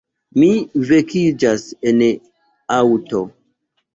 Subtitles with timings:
[0.43, 0.47] Mi
[0.91, 2.01] vekiĝas en
[2.79, 3.21] aŭto.